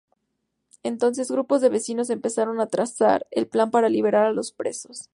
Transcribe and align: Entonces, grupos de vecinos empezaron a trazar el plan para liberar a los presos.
Entonces, 0.81 1.29
grupos 1.29 1.61
de 1.61 1.69
vecinos 1.69 2.09
empezaron 2.09 2.59
a 2.59 2.65
trazar 2.65 3.27
el 3.29 3.45
plan 3.47 3.69
para 3.69 3.87
liberar 3.87 4.25
a 4.25 4.31
los 4.33 4.51
presos. 4.51 5.09